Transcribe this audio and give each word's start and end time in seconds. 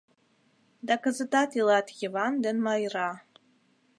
Да 0.87 0.95
кызытат 1.03 1.49
илат 1.59 1.87
Йыван 1.99 2.33
ден 2.43 2.57
Майра. 2.65 3.11